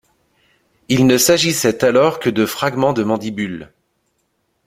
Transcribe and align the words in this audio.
Il 0.89 1.05
ne 1.05 1.19
s'agissait 1.19 1.85
alors 1.85 2.19
que 2.19 2.31
de 2.31 2.47
fragments 2.47 2.93
de 2.93 3.03
mandibules. 3.03 3.71